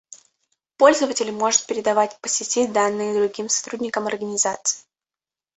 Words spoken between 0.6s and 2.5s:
Пользователь может передавать по